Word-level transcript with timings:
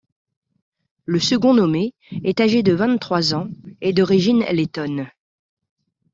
Le 1.05 1.19
second 1.19 1.53
nommé 1.53 1.93
est 2.23 2.39
âgé 2.39 2.63
de 2.63 2.73
vingt-trois 2.73 3.35
ans 3.35 3.49
et 3.81 3.93
d’origine 3.93 4.43
lettone. 4.51 5.07